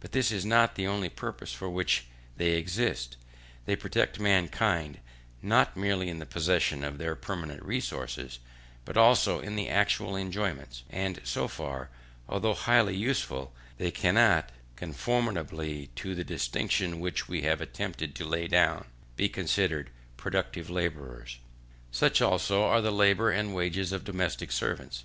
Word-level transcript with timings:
But 0.00 0.12
this 0.12 0.32
is 0.32 0.46
not 0.46 0.76
the 0.76 0.86
only 0.86 1.10
purpose 1.10 1.52
for 1.52 1.68
which 1.68 2.06
they 2.38 2.52
exist; 2.52 3.18
they 3.66 3.76
protect 3.76 4.18
mankind, 4.18 4.98
not 5.42 5.76
merely 5.76 6.08
in 6.08 6.20
the 6.20 6.24
possession 6.24 6.82
of 6.82 6.96
their 6.96 7.14
permanent 7.14 7.62
resources, 7.62 8.38
but 8.86 8.96
also 8.96 9.40
in 9.40 9.56
their 9.56 9.70
actual 9.70 10.16
enjoyments; 10.16 10.84
and 10.88 11.20
so 11.22 11.48
far, 11.48 11.90
although 12.30 12.54
highly 12.54 12.96
useful, 12.96 13.52
they 13.76 13.90
cannot, 13.90 14.48
conformably 14.74 15.90
to 15.96 16.14
the 16.14 16.24
distinction 16.24 16.98
which 16.98 17.28
we 17.28 17.42
have 17.42 17.60
attempted 17.60 18.14
to 18.14 18.24
lay 18.24 18.46
down, 18.48 18.86
be 19.16 19.28
considered 19.28 19.90
productive 20.16 20.70
labourers. 20.70 21.40
Such, 21.90 22.22
also, 22.22 22.62
are 22.62 22.80
the 22.80 22.90
labour 22.90 23.30
and 23.30 23.50
the 23.50 23.54
wages 23.54 23.92
of 23.92 24.02
domestic 24.04 24.50
servants. 24.50 25.04